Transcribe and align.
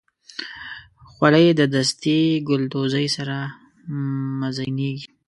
خولۍ 1.11 1.47
د 1.59 1.61
دستي 1.73 2.19
ګلدوزۍ 2.47 3.07
سره 3.15 3.37
مزینېږي. 4.39 5.07